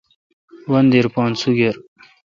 وندیر 0.71 1.05
پان 1.13 1.31
سگِر۔ 1.41 1.75